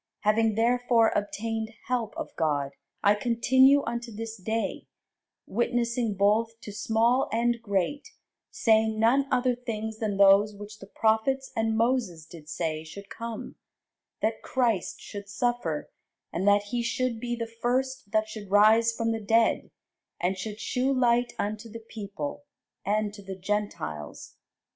[0.21, 2.71] Having therefore obtained help of God,
[3.03, 4.87] I continue unto this day,
[5.45, 8.07] witnessing both to small and great,
[8.49, 13.57] saying none other things than those which the prophets and Moses did say should come:
[14.23, 15.91] that Christ should suffer,
[16.33, 19.69] and that he should be the first that should rise from the dead,
[20.19, 22.45] and should shew light unto the people,
[22.83, 24.35] and to the Gentiles.